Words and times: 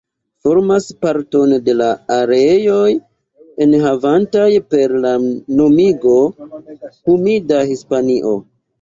Formas 0.45 0.85
parton 1.05 1.53
de 1.67 1.75
la 1.81 1.89
areoj 2.15 2.89
enhavantaj 3.67 4.49
per 4.75 4.99
la 5.07 5.15
nomigo 5.63 6.19
"humida 6.67 7.67
Hispanio". 7.73 8.39